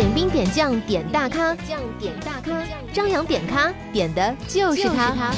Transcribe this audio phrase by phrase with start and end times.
[0.00, 2.58] 点兵点将点大咖，将点大咖，
[2.90, 5.30] 张扬点咖点的就是他。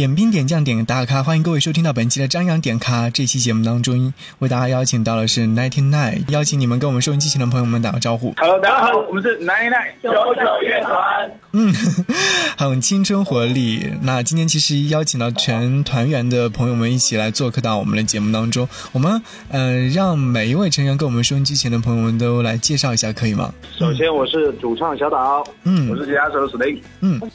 [0.00, 3.10] 点兵点将点大咖，欢迎各位收听到本期的张扬点咖。
[3.10, 8.32] 这期节目当中，为大家邀请到的是 Ninety Nine，邀请你们跟我们收音机前的朋友们打个招呼。
[8.38, 11.30] Hello，大家好，我们是 Nine Nine 九九乐团。
[11.52, 11.74] 嗯，
[12.56, 13.90] 很青春活力。
[14.00, 18.66] 那今天其实邀请到全团员的朋友们一起来做客到我们的节目当中。
[18.92, 19.20] 我们
[19.50, 23.52] 呃，让每一位成员跟我们收音机前的朋友们都来介绍一下，可以吗？
[23.78, 26.80] 首先，我是主唱小岛，嗯我是吉他手史林，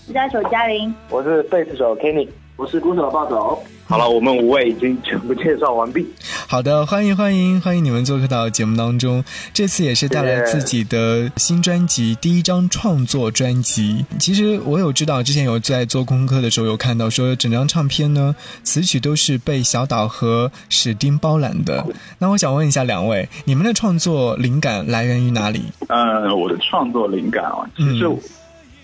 [0.08, 2.28] 吉他手嘉玲，我是贝斯手 Kenny，
[2.58, 3.62] 我是鼓手暴走。
[3.88, 6.08] 好了，我们五位已经全部介绍完毕。
[6.48, 9.22] 好的，欢迎欢迎欢迎你们做客到节目当中。
[9.54, 14.06] 这次也是带来自己的新专辑，第一张创作专辑。
[14.18, 18.34] 其实我有知道，之前有在做功课的时候有看到说，整张唱片呢
[18.64, 21.86] 词曲都是被小岛和史丁包揽的。
[22.20, 25.62] 那我想问一下两位，你们的创作灵感来源于哪里？
[25.90, 28.18] 呃，我的创作灵感啊，其实嗯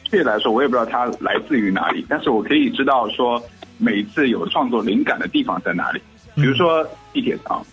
[0.04, 3.42] 确切来说，我也不知道它来自于哪里，但是我可以知道说，
[3.82, 6.00] 每一次有创作灵感的地方在哪里。
[6.36, 7.66] 比如说地铁上，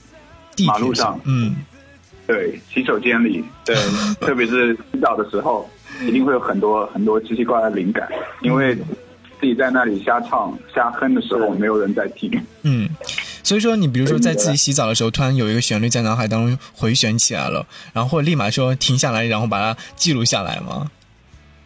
[0.56, 1.56] 地铁马路上嗯
[2.26, 3.76] 对，洗手间里，对，
[4.20, 5.68] 特别是洗澡的时候，
[6.02, 8.08] 一定会有很多很多奇奇怪怪的灵感，
[8.42, 8.74] 因为
[9.40, 12.30] 自己在那里瞎唱瞎哼的时候，没有人在听。
[12.62, 12.88] 嗯。
[13.44, 20.90] 所以说，你比如说在自己洗澡的时候，突然有一个旋律在脑海当中回旋起来了，然后立马说停下来，然后把它记录下来吗？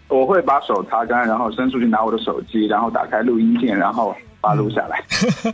[0.07, 5.03] 我会把手擦干，然后伸出去拿我的手机，然后打开录音键，然后把它录下来。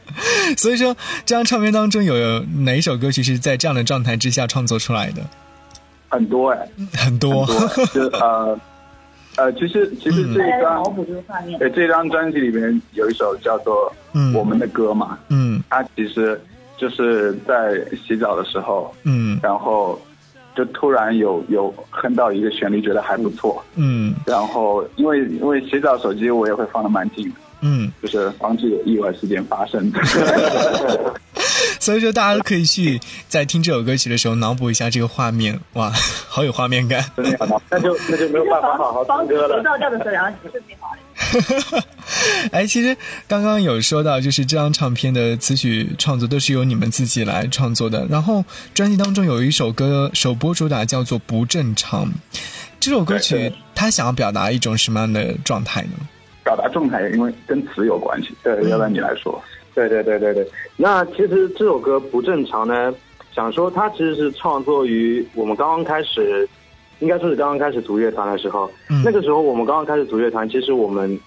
[0.58, 0.92] 所以说，
[1.24, 5.22] 这张唱片当中有哪一首歌曲是在这样的状态之下创作出来的？
[6.08, 8.58] 很多哎、很多，很多，就呃
[9.36, 11.06] 呃，其实其实这一张大家脑，补
[11.74, 15.62] 这张专辑里面有一首叫做嗯《我们的歌》嘛，嗯。
[15.68, 16.40] 它其实
[16.78, 19.38] 就是在洗澡的时候，嗯。
[19.42, 20.00] 然后
[20.56, 24.14] 就突然有有哼到一个旋律，觉得还不错，嗯。
[24.26, 29.92] 然后因为因为洗澡手机我也会放的蛮近的，嗯，就是防止有意外事件发生。
[31.80, 35.90] 所以说大家可以去在听这首歌曲的时候脑补一下这个画面，哇，
[36.28, 37.04] 好有画面感。
[37.16, 39.62] 真的，那就那就没有办法好好唱歌了。
[39.62, 40.98] 照掉的时候，然后你是最好的。
[42.52, 42.96] 哎，其实
[43.26, 48.06] 刚刚有说到，就是这张唱片的词曲创作都是由你们自己来创作的。
[48.10, 48.44] 然后
[48.74, 52.06] 专辑当中有一首歌首播主打叫做《不正常》，
[52.80, 55.90] 这首歌曲它想要表达一种什么样的状态呢？
[56.48, 58.34] 表达状态，因为跟词有关系。
[58.42, 59.38] 对，要不然你来说。
[59.74, 60.48] 对对对对对。
[60.78, 62.94] 那其实这首歌不正常呢，
[63.34, 66.48] 想说它其实是创作于我们刚刚开始，
[67.00, 68.70] 应该说是刚刚开始组乐团的时候。
[68.88, 71.20] 嗯那个时候我们刚刚开始组乐团，其实我们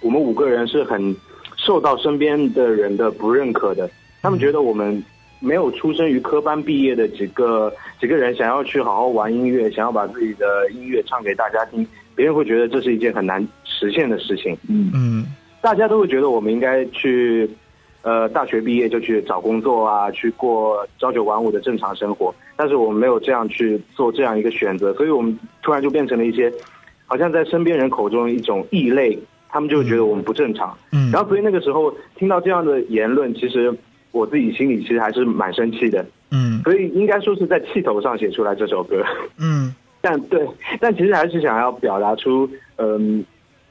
[0.00, 1.14] 我们五个人是很
[1.58, 3.90] 受到身边的人的不认可的，
[4.22, 5.04] 他们觉得我们
[5.40, 7.70] 没有出生于科班毕业的几个
[8.00, 14.56] 几个人想要去好好玩音乐，想要把自己的音乐唱给大家听，别人会觉得这是一件很难实现的事情。
[14.68, 15.26] 嗯嗯
[15.60, 17.48] 大家都会觉得我们应该去，
[18.02, 22.34] 呃，大学毕业就去找工作啊，去过朝九晚五的正常生活。
[22.54, 26.52] 但是我们没有这样去做这样一个选择，所以我们突然就变成了一些，
[27.06, 30.76] 好像在身边人口中一种异类，他们就会觉得我们不正常。
[30.92, 33.74] 嗯，然后所以那个时候听到这样的言论，其实
[34.12, 36.04] 我自己心里其实还是蛮生气的。
[36.30, 39.02] 嗯所以应该说是在气头上写出来这首歌。
[39.38, 39.73] 嗯
[40.04, 40.46] 但对，
[40.78, 43.24] 但其实还是想要表达出，嗯、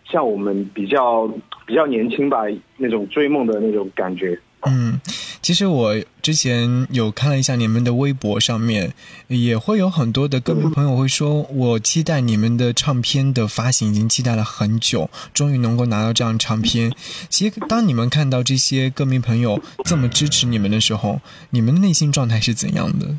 [0.04, 1.28] 像我们比较
[1.68, 2.40] 比较年轻吧，
[2.78, 4.40] 那种追梦的那种感觉。
[4.66, 5.00] 嗯，
[5.42, 8.94] 其实我之前有看了一下你们的微博上面，
[9.28, 16.92] 也会有很多的歌迷朋友会说，我期待你们的唱片的发行已经期待了很久，终于能够拿到这样唱片。
[17.30, 21.20] 其实当你们看到这些歌迷朋友这么支持你们的时候，
[21.52, 23.18] 你们的内心状态是怎样的？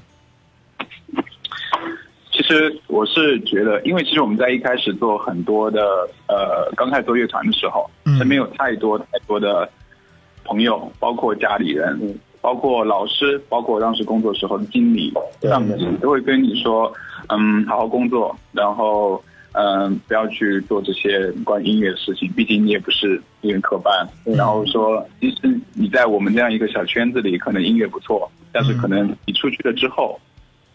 [2.46, 5.80] 其实我是觉得，因为其实我们在一开始做很多的
[6.28, 8.18] 呃，刚开始做乐团的时候，嗯。
[8.18, 9.66] 身边有太多太多的
[10.44, 15.10] 朋友，包括家里人，包括老师，包括当时工作时候的经理、
[15.40, 16.92] 上级，都会跟你说，
[17.30, 24.06] 嗯，好好工作，然后嗯，不要去做这些关于音乐的事情，毕竟你也不是音乐科班。
[24.36, 30.20] 然后说，其实你在我们这样一个小圈子里，可能音乐不错，但是可能你出去了之后，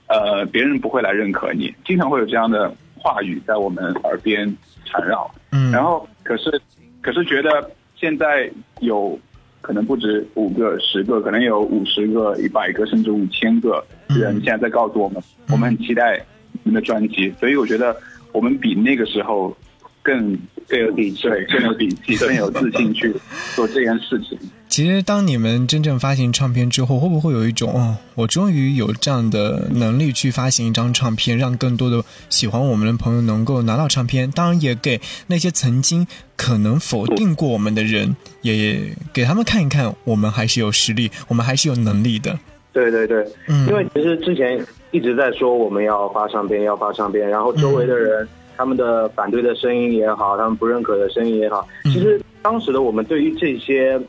[0.09, 4.53] 呃，别人不会来认可你，经常会有这样的话语在我们耳边
[4.83, 5.29] 缠绕。
[5.51, 6.59] 嗯，然后可是
[7.01, 8.51] 可是觉得现在
[8.81, 9.17] 有
[9.61, 16.19] 可能不止五个、十个，可能有五十个、一百个，甚至五千个人现在在告诉我们，我们很期待
[16.63, 17.95] 你们的专辑，所以我觉得
[18.31, 19.55] 我们比那个时候
[20.01, 20.35] 更
[20.67, 23.13] 更有底气，更有底气，更有自信去
[23.55, 24.37] 做这件事情。
[24.79, 34.31] 其实，当你们真正发行唱片之后，会不会有一种哦，我终于有这样的能力去发行一张唱片，让更多的喜欢我们的朋友能够拿到唱片？
[34.31, 38.79] 当然，也给那些曾经可能否定过我们的人，也
[39.11, 42.39] 给他们看一看，我们还是有实力，我们还是有能力的。
[42.71, 53.99] 对对对，嗯因为其实之前一直在说我们要发唱片，要发唱片，然后周围的人、他们的反对的声音也好，他们不认可的声音也好，嗯其实当时的我们对于这些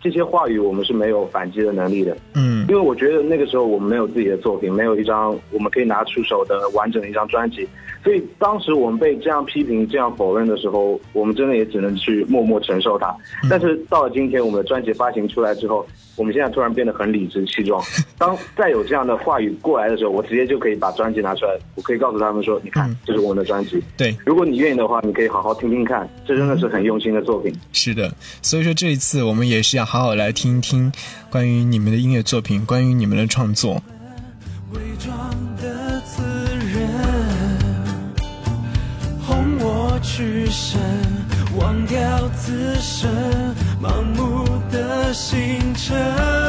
[0.00, 2.66] 这些话语，我们是没有反击的能力的，嗯。
[2.68, 7.68] 因为我觉得那个时候我们没有自己的作品，没有一张我们可以拿出手的完整的一张专辑，
[8.02, 13.14] 所以当时我们被这样批评、这样否认的时候，我们真的也只能去默默承受它。
[13.48, 15.86] 但是到了今天，我们的专辑发行出来之后，
[16.16, 17.82] 我们现在突然变得很理直气壮。
[18.16, 23.82] 当再有这样的话语过来的时候，我直接就可以把专辑拿出来，我可以告诉他们说：“你看嗯，这是我们的专辑。
[23.96, 27.52] 对，如果你愿意的话，你可以好好听听看，这真的是很用心的作品。
[27.72, 28.10] 是的，
[28.40, 30.90] 所以说这一次我们也是要好好来听一听
[31.30, 33.82] 关于你们的音乐作品，关于你们的创作。
[34.72, 35.29] 伪装
[40.02, 40.80] 去神，
[41.56, 43.10] 忘掉自身，
[43.80, 46.39] 盲目的行程。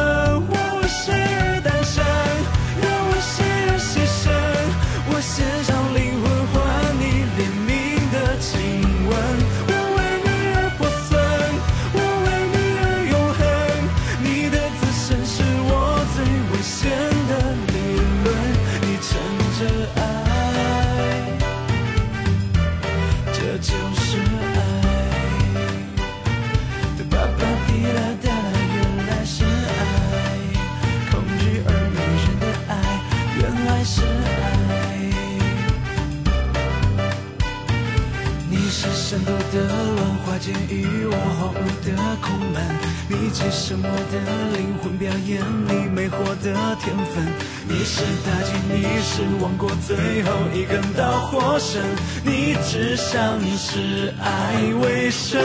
[39.83, 41.89] 乱花间与我荒芜的
[42.21, 42.61] 空门，
[43.07, 44.15] 你只剩我的
[44.57, 47.25] 灵魂表演你魅惑的天分，
[47.67, 51.81] 你是大劫，你是王国最后一根导火绳，
[52.23, 55.41] 你只想是爱为生，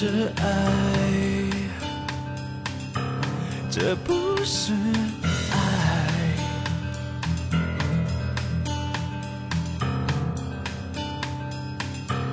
[0.00, 0.46] 是爱，
[3.68, 4.72] 这不是
[5.50, 5.56] 爱。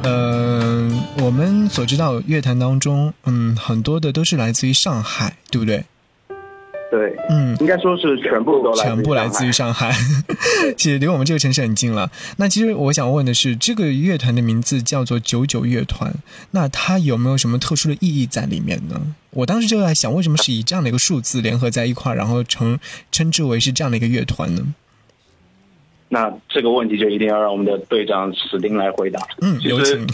[0.04, 5.84] 呃，我们所知道乐坛当中，嗯，很多的都是来自于上海，对不对？
[6.96, 9.92] 对，嗯，应该说是全部都来全部来自于上海，
[10.78, 12.10] 其实离我们这个城市很近了。
[12.38, 16.14] 那其实我想问的是，这个乐团的名字叫做九九乐团，
[16.52, 19.02] 那它有没有什么特殊的意义在里面呢？
[19.32, 22.80] 我当时就在想，为什么是以这样的一个数字联合在一块儿，然后称
[23.12, 24.62] 称之为是这样的一个乐团呢？
[26.08, 29.20] 那这个问题就一定要让我们的队长史丁来回答。
[29.42, 30.08] 嗯，有请。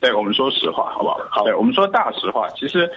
[0.00, 1.18] 对我们说实话，好不好？
[1.30, 2.48] 好，对我们说大实话。
[2.58, 2.90] 其实，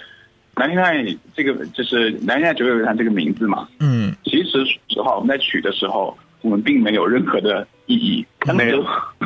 [0.55, 8.25] 南京爱这个就是南京爱九九乐团这个名字嘛，嗯其实说实话，我们在取的时候，我们并没有任何的意义。
[8.53, 8.83] 没有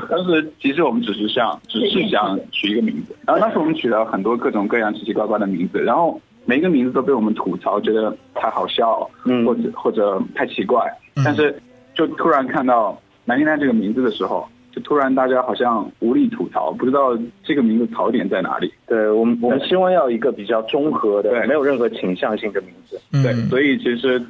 [0.09, 3.15] 当时其实我们只是想，只是想取一个名字。
[3.27, 10.81] 然后当时我们取了很多各种各样奇奇怪怪的名字，然后每一个名字都被我们吐槽，觉得太好笑，嗯或者或者太奇怪。
[11.15, 11.61] 嗯但是
[11.93, 18.71] 就突然看到南京爱这个名字的时候，就突然大家好像无力吐槽，不知道这个名字槽点在哪里。
[18.87, 22.99] 对我们，我们希望要一个比较综合的对，没有任何倾向性的名字。
[23.11, 24.21] 嗯，对，所以其实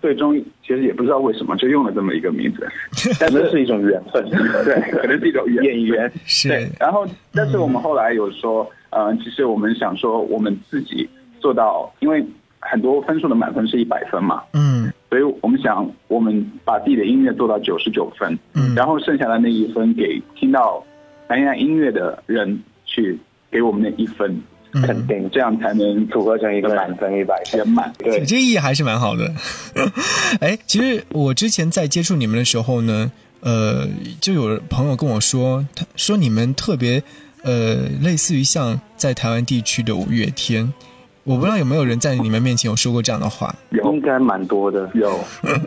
[0.00, 2.68] 最终其实也不知道为什么就用了这么一个名字，
[3.18, 4.22] 但是是一种缘分，
[4.64, 6.12] 对，可能是一种缘演员。
[6.26, 6.48] 是。
[6.48, 11.08] 对，然后但是我们后来有说，呃，其实我们想说我们自己
[11.40, 12.22] 做到，因为
[12.60, 20.84] 很多分数的满分是一百分嘛，嗯所以我们想我们把自己的音乐做到九十九分，嗯，然后剩下的那一分给听到
[21.26, 23.18] 南洋音乐的人去
[23.50, 24.38] 给我们那一分，
[24.74, 27.58] 嗯肯定这样才能组合成一个满分一百分。
[27.58, 27.90] 圆满。
[27.96, 29.32] 对这个意义还是蛮好的。
[30.40, 33.88] 哎，其实我之前在接触你们的时候呢，呃，
[34.20, 37.02] 就有朋友跟我说，他说你们特别
[37.42, 40.70] 呃，类似于像在台湾地区的五月天。
[41.26, 43.52] 我不知道有没有人在你们面前有说过这样的话。
[43.70, 44.88] 有，应该蛮多的。
[44.94, 45.10] 有，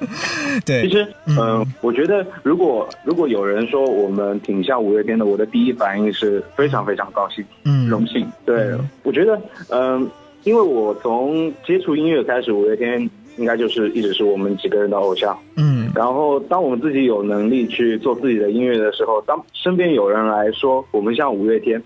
[0.65, 7.43] 对，其实，嗯嗯、我觉得如果如果有人说我们挺像五月天的，我的第一反应是非常非常高兴。
[7.65, 8.25] 嗯，荣幸。
[8.45, 8.71] 对，
[9.03, 9.39] 我觉得，
[9.69, 10.09] 嗯、
[10.43, 15.37] 因为我从接触音乐开始，五月天应该就是一直是我们几个人的偶像。
[15.57, 21.81] 嗯然后，当我们自己有能力去做自己的音乐的时候，当身边有人来说我们像五月天，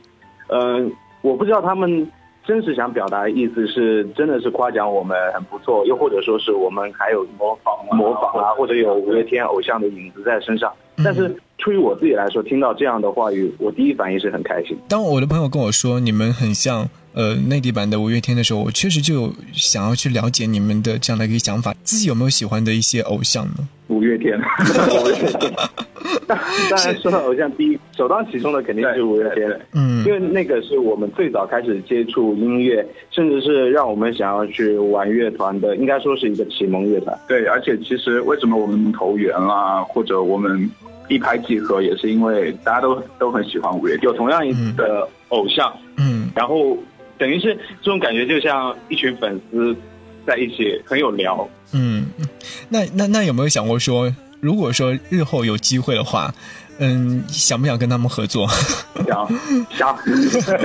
[0.49, 2.07] 嗯、我不知道他们
[2.45, 10.71] 真实想表达的意思是真的是夸奖我们很不错，又或者说是我们还有模仿模仿啊，或者有五月天偶像的影子在身上。
[11.03, 14.77] 但是出于我自己来说，听到这样的话语，我第一反应是很开心。
[14.89, 23.67] 当我的朋友跟我说你们很像呃内地版的五月天的时候，我确实就有想要去了解你们的这样的一个想法，自己有没有喜欢的一些偶像呢？
[23.87, 25.53] 五月天，五月天。
[26.27, 26.37] 当
[26.69, 29.59] 当然说到偶像，第一首当其冲的肯定是五月天。
[29.73, 37.17] 嗯因为那个是我们最早开始接触音乐，甚至是让我们想要去玩乐团的，应该说是一个启蒙乐团。
[37.27, 40.69] 对，而且其实为什么我们投缘啦，或者我们
[41.09, 44.41] 一拍即合，也是因为大家都都很喜欢五月天，有同样
[44.75, 46.77] 的偶像，嗯然后
[47.17, 49.75] 等于是这种感觉，就像一群粉丝
[50.25, 51.47] 在一起，很有聊。
[51.71, 52.07] 嗯，
[52.69, 56.33] 那那那有没有想过说，如果说日后有机会的话，
[56.79, 58.47] 嗯，想不想跟他们合作？
[59.07, 59.27] 想
[59.77, 59.97] 想，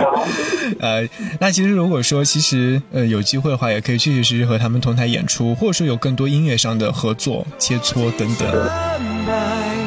[0.80, 1.06] 呃，
[1.40, 9.77] 那其实如果说其实呃有机会的话，也可以确确实实和他们同台演出，或者说有更多音乐上的合作、切磋等等。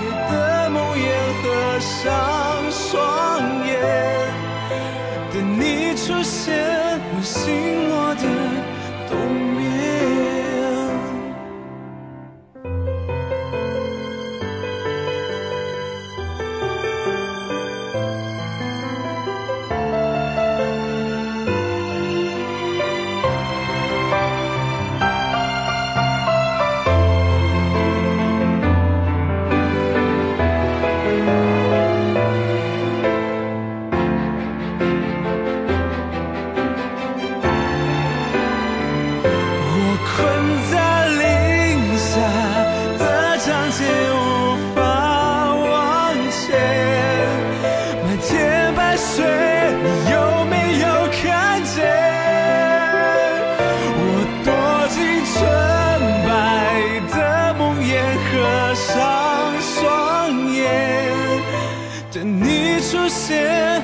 [63.02, 63.82] 出现，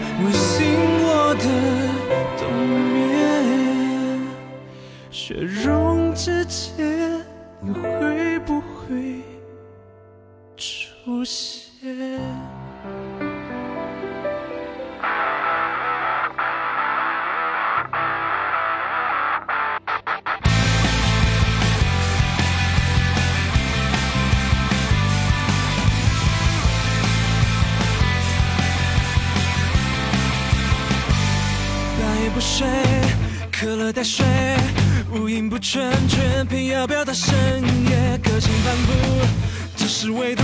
[33.51, 34.25] 渴了带水，
[35.11, 37.35] 五音不全，全偏要表达深
[37.89, 38.93] 夜，个性反复，
[39.75, 40.43] 只是唯独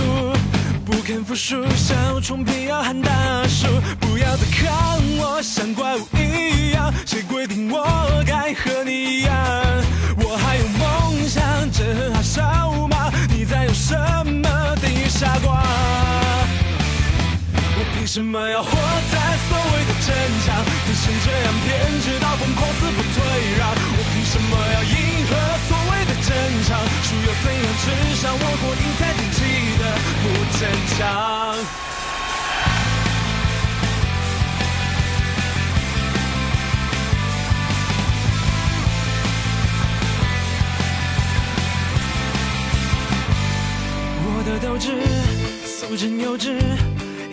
[0.84, 3.12] 不肯服输，小虫偏要喊大
[3.46, 3.68] 树，
[4.00, 7.86] 不要再看我像怪物一样，谁规定我
[8.26, 9.34] 该和你一样？
[10.18, 13.12] 我还有梦想，这很好笑吗？
[13.28, 15.62] 你在用什么定义傻瓜？
[18.04, 19.16] 我凭什么要活在
[19.48, 20.12] 所谓的真
[20.44, 20.54] 相？
[20.60, 21.66] 人生这样偏
[22.02, 23.16] 执到疯狂死不退
[23.56, 23.64] 让。
[23.72, 25.32] 我凭什么要迎合
[25.64, 26.28] 所谓的正
[26.68, 26.76] 常？
[27.02, 27.64] 输又怎样？
[27.80, 27.86] 至
[28.20, 29.48] 少我过赢在自己
[29.80, 29.82] 的
[30.20, 30.24] 不
[30.60, 30.60] 正
[30.98, 31.00] 常。
[44.26, 44.92] 我的斗志
[45.66, 46.60] 素真幼稚，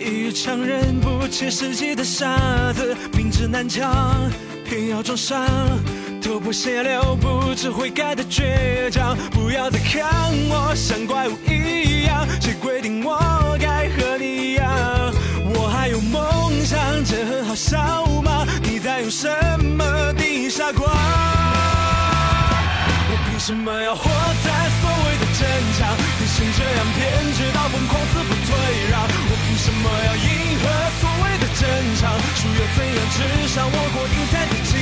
[0.02, 2.36] 异于常人，不切实际的傻
[2.72, 4.30] 子，明知难抢，
[4.64, 5.46] 偏要装上，
[6.20, 9.16] 头破血流，不知悔改的倔强。
[9.30, 10.04] 不要再看
[10.50, 14.68] 我像怪物一样，谁规定我该和你一样？
[15.54, 18.44] 我还有梦想，这很好笑吗？
[18.62, 19.28] 你在用什
[19.60, 20.90] 么定义傻瓜？
[23.08, 25.46] 我凭什么要活在所谓的正
[25.78, 25.94] 常？
[26.18, 27.00] 人生这样偏
[27.34, 28.31] 执到疯狂死不退让。
[29.08, 30.64] 我凭什么要迎合
[31.00, 31.62] 所谓的正
[31.96, 32.02] 常？
[32.36, 32.98] 输又怎样？
[33.10, 34.74] 至少我过赢在自己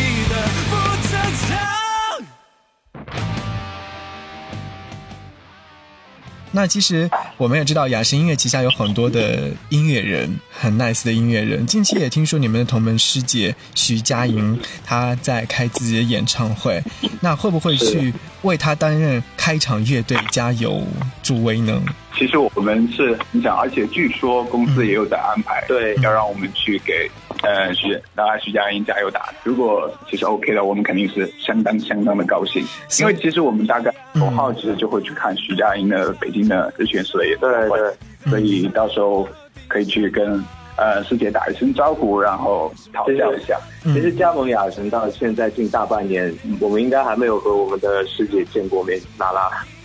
[6.53, 11.65] 那其实我们也知道，雅诗音乐旗下有很多的音乐人，很 nice 的音乐人。
[11.67, 16.83] 近期也听说你们的同门师姐徐佳莹，她在开自己的演唱会，
[17.21, 20.83] 那会不会去为她担任开场乐队加油
[21.23, 21.81] 助威呢？
[22.19, 27.09] 其实我们是，你想，而且据说公司也有在安排，对要让我们去给
[27.43, 29.33] 呃徐那徐佳莹加油打。
[29.45, 32.65] 如果其实 OK 的，我们肯定是相当相当的高兴，
[33.01, 39.27] 因为其实我们大概头号其实就会去看徐佳莹的北京的日全社的演唱会，对所以到时候
[39.69, 40.43] 可以去跟
[40.81, 43.61] 呃师姐打一声招呼，然后讨教一下。
[43.85, 49.01] 嗯其实加盟雅神到现在近大半年，我们应该还没有和我们的师姐见过面。
[49.19, 49.51] 娜拉，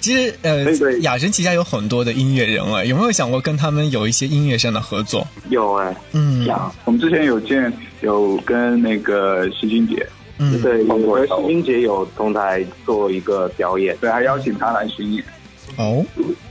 [0.00, 5.26] 其实呃对对，雅神旗下有很多的音乐人啊，有没有想过跟他们有一些音乐上的合作？
[5.48, 6.46] 有哎、嗯
[6.84, 10.04] 我们之前有见有跟那个徐晶姐，
[10.38, 13.96] 嗯，对，包括和徐英姐有同台做一个表演。
[14.00, 15.24] 对，还邀请他来巡演。
[15.76, 16.04] 哦，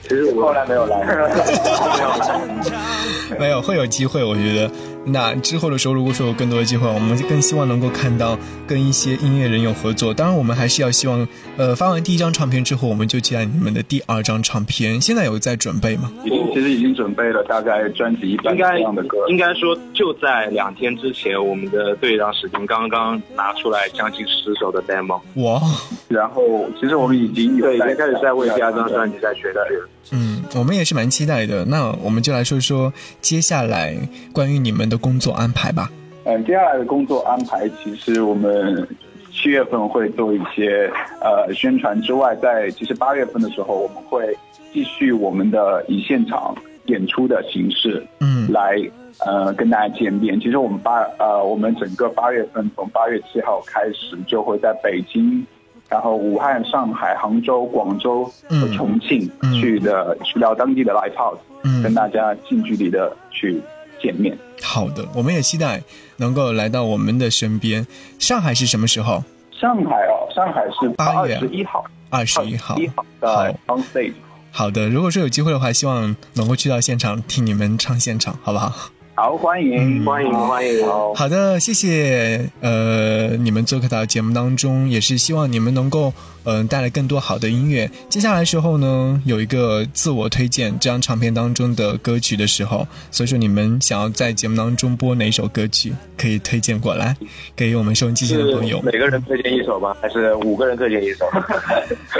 [0.07, 1.03] 其实我后来没有来，
[3.37, 4.71] 没有，会有机会，我觉得。
[5.09, 8.37] 那之后的时候，如果说有更多的机会，我们更希望能够看到
[8.67, 10.13] 跟一些音乐人有合作。
[10.13, 14.99] 当然，我们还是要希望，呃，发完第一张唱片之后，我们就期待你们的第二张唱片。
[14.99, 16.11] 现在有在准备吗？
[16.25, 19.17] 已经其实已经准备了大概专辑一半应该这样的歌。
[19.29, 25.61] 应该说就在两天之前，我们的队长史婷刚刚拿出来将近十首的 demo，哇，
[26.09, 29.89] 然后其实我们已经有对，已经开始在为第二张专辑在学曲了。
[30.13, 31.65] 嗯，我们也是蛮期待的。
[31.65, 33.93] 那我们就来说说接下来
[34.31, 35.91] 关于你们的工作安排吧。
[36.23, 38.87] 嗯，接下来的工作安排，其实我们
[39.33, 44.33] 七月份会做一些呃宣传之外，在其实八月份的时候，我们会
[44.71, 48.77] 继续我们的以现场演出的形式，嗯来
[49.25, 50.39] 呃跟大家见面。
[50.39, 55.45] 其实我们八呃我们整个八月份从八月七号开始就会在北京。
[55.89, 63.61] 然后武汉、上海、杭州、广州和嗯重庆嗯去的、去到当地的 live house，、嗯跟大家近距离的去
[64.01, 64.37] 见面。
[64.61, 65.81] 好的，我们也期待
[66.17, 67.85] 能够来到我们的身边。
[68.19, 69.23] 上海是什么时候？
[69.59, 72.77] 上海哦，上海是八月二十一号，二十一号。
[72.77, 74.13] 一号在 on stage。
[74.51, 78.71] 好的，如果说有机会的话，希望能够去到现场听你们唱现场，好不好？
[79.17, 82.47] 好，欢迎，嗯欢迎欢迎好，好的，谢谢。
[82.61, 87.89] 呃，你们做客到节目当中，也是希望你们能够嗯、呃带来更多好的音乐。
[88.09, 97.17] 接下来时候呢，有一个自我推荐这张唱片当中的歌曲的时候，所以说你们想要在节目当中播哪首歌曲，可以推荐过来
[97.55, 98.79] 给我们收音机前的朋友。
[98.83, 101.25] 每个人推荐一首吧，还是五个人推荐一首？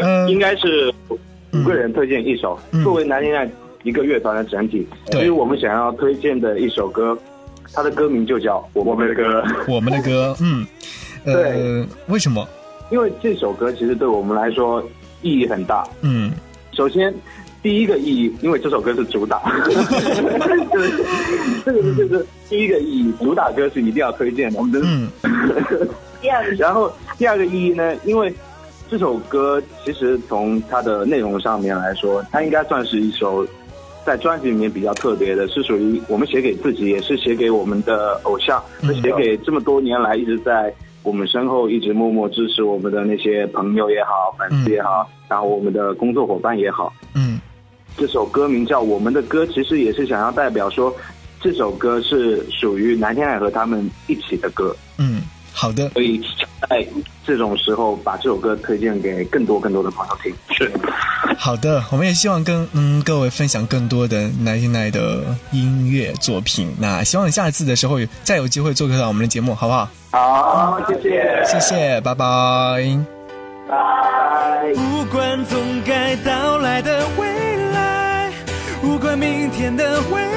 [0.01, 0.91] 呃，应该是
[1.53, 2.59] 五个人推荐一首。
[2.71, 3.47] 嗯作为南宁爱
[3.87, 7.17] 一个乐团的整体，所以我们想要推荐的一首歌，
[7.73, 9.41] 它的歌名就叫《我们的歌》。
[9.73, 10.67] 我们的歌，嗯，
[11.23, 12.45] 呃对，为什么？
[12.91, 14.83] 因为这首歌其实对我们来说
[15.21, 15.87] 意义很大。
[16.01, 16.33] 嗯。
[16.73, 17.13] 首先，
[17.63, 19.39] 第一个意义，因为这首歌是主打，
[20.73, 21.03] 就是
[21.65, 24.59] 这个就是这个第一个意义，主打歌是一定要推荐的。
[24.83, 25.09] 嗯。
[26.21, 27.69] 第二个然后第二个意义。
[27.73, 28.33] 呢，因为
[28.89, 33.45] 这首歌其实从它的内容上面来说，它应该算是一首
[34.07, 46.93] 在专辑里面比较特别的，是属于我们写给自己，也是写给我们的偶像，嗯写给这么多年来一直在我们身后一直默默支持我们的那些朋友也好，粉丝也好，然后我们的工作伙伴也好。
[47.15, 47.37] 嗯
[47.97, 50.95] 这首歌名叫《我们的歌》，其实也是想要代表说，
[51.41, 54.73] 这首歌是属于南天海和他们一起的歌。
[54.97, 55.21] 嗯，
[55.59, 56.21] 好的，所以
[56.69, 56.85] 在
[57.25, 60.31] 这种时候把这首歌推荐给更多更多的朋友听。
[60.55, 60.71] 是，
[61.35, 66.75] 好的，我们也希望跟嗯各位分享更多的 Ninety Nine 的音乐作品。
[66.79, 69.89] 那希望下次的时候再有机会做客到我们的节目，好不好？
[70.11, 71.43] 好，谢谢。
[71.43, 72.25] 谢谢，拜拜。
[74.75, 78.31] 不管总该到来的未来，
[78.83, 80.36] 无关明天的未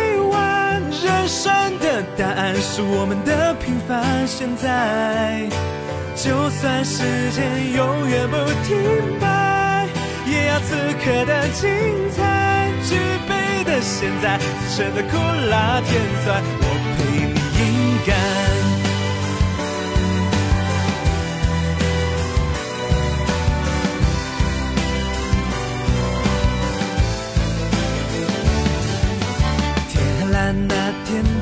[1.30, 5.48] 生的答案是我们的平凡现在。
[6.16, 8.76] 就算时间永远不停
[9.20, 9.86] 摆，
[10.26, 11.70] 也要此刻的精
[12.10, 12.68] 彩。
[12.82, 15.16] 举杯的现在，此生的苦
[15.48, 16.66] 辣甜酸，我
[16.98, 17.29] 陪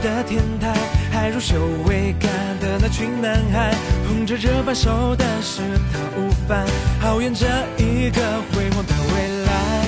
[0.08, 0.72] 的天台，
[1.12, 3.74] 还如修未干的那群男孩，
[4.06, 5.60] 捧着这把手的是
[5.92, 6.66] 逃无烦，
[6.98, 9.84] 好远这一个辉煌的未来。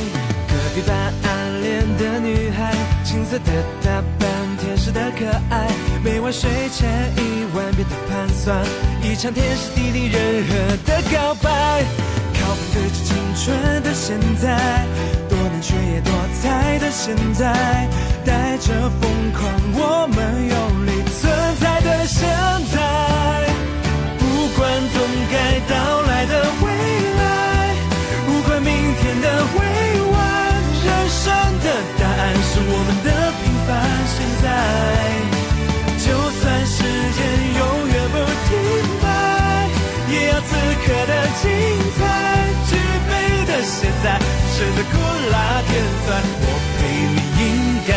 [0.46, 3.50] 隔壁班暗恋的女孩，青涩的
[3.82, 4.28] 打扮，
[4.58, 5.66] 天使的可爱，
[6.04, 8.62] 每晚睡前一万遍的盘算，
[9.02, 11.82] 一场天时地利人和的告白。
[12.34, 14.84] 靠反对着青春的现在，
[15.28, 17.88] 多难却也多彩的现在，
[41.42, 41.50] 精
[41.98, 42.00] 彩。
[42.68, 42.76] 举
[43.08, 43.10] 杯
[43.46, 44.18] 的现在，
[44.56, 44.92] 真的苦
[45.32, 45.34] 辣
[45.68, 45.70] 甜
[46.04, 46.08] 酸，
[46.42, 46.44] 我
[46.76, 46.78] 陪
[47.14, 47.42] 你饮
[47.86, 47.90] 干。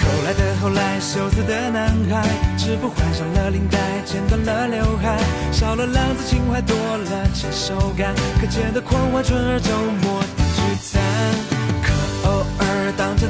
[0.00, 2.26] 后来的后来，羞涩的男孩，
[2.58, 5.18] 是否换上了领带，剪短了刘海，
[5.52, 9.70] 少了浪子情怀，多了成熟感，可见的狂欢春儿周
[10.02, 10.26] 末的
[10.56, 10.95] 聚餐，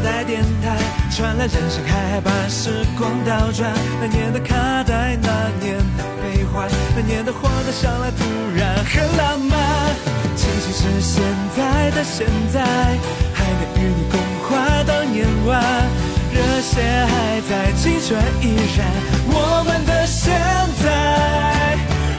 [0.06, 0.78] 尔当着在电台
[1.10, 8.24] 传来人生海海，把时光倒转，那年的卡带，那年的悲欢，那年的荒诞想来突
[8.56, 9.58] 然很浪漫，
[10.36, 11.22] 庆幸是现
[11.56, 12.60] 在的现在，
[13.34, 15.60] 还能与你共话到年晚。
[16.32, 18.86] 热血还在，青春依然，
[19.26, 20.34] 我们的现
[20.84, 20.86] 在，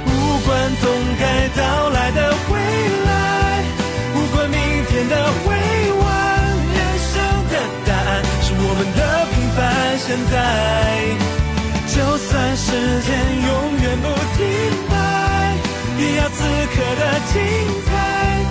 [0.06, 0.10] 无
[0.46, 0.86] 关总
[1.20, 2.54] 该到来的未
[3.06, 3.10] 来，
[4.16, 4.58] 无关明
[4.90, 5.14] 天的
[5.48, 5.67] 未来，
[8.78, 9.02] 我们的
[9.34, 10.38] 平凡现在。
[11.88, 12.70] 就算时
[13.02, 13.10] 间
[13.42, 13.50] 永
[13.82, 14.06] 远不
[14.38, 14.46] 停
[14.88, 14.94] 摆，
[15.98, 17.42] 也要此刻的精
[17.88, 17.90] 彩。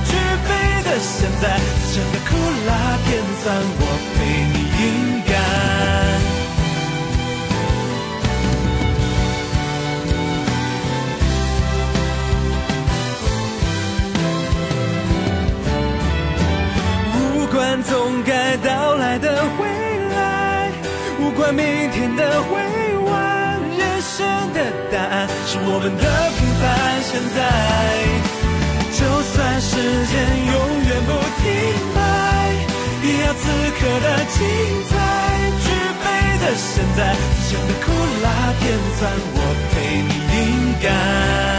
[0.02, 0.10] 举
[0.42, 0.50] 杯
[0.82, 1.44] 的现在，
[1.94, 2.34] 真的苦
[2.66, 2.70] 辣
[3.06, 3.82] 甜酸，我
[21.52, 22.54] 明天的未
[23.06, 24.58] 完，人生的
[24.90, 26.04] 答案是我们的
[26.36, 26.64] 平凡
[27.02, 27.38] 现在。
[28.96, 30.14] 就算时间
[30.46, 30.54] 永
[30.84, 31.10] 远不
[31.42, 31.44] 停
[31.94, 31.98] 摆，
[33.02, 33.42] 也要此
[33.76, 34.38] 刻的精
[34.88, 34.90] 彩。
[35.62, 35.66] 举
[36.02, 36.04] 杯
[36.40, 36.98] 的现在，
[37.48, 37.86] 真的苦
[38.22, 38.26] 辣
[38.60, 38.64] 甜
[38.98, 39.38] 酸，我
[39.70, 41.55] 陪你饮干。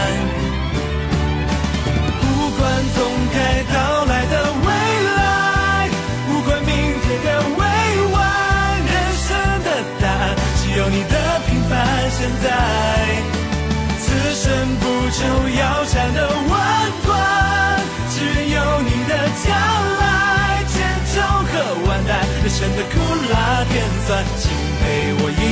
[12.42, 12.46] 在。
[14.00, 14.46] 此生
[14.80, 15.18] 不求
[15.58, 16.52] 腰缠的万
[17.06, 17.08] 贯，
[18.10, 18.16] 只
[18.50, 19.12] 有你的
[19.44, 19.46] 将
[20.00, 20.76] 来，千
[21.12, 21.52] 秋和
[21.86, 22.10] 万代，
[22.42, 22.94] 人生的苦
[23.32, 23.34] 辣
[23.70, 23.74] 甜
[24.06, 24.82] 酸，请陪
[25.20, 25.42] 我饮